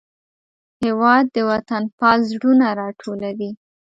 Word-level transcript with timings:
هېواد 0.83 1.25
د 1.35 1.37
وطنپال 1.49 2.19
زړونه 2.31 2.67
راټولوي. 2.79 3.51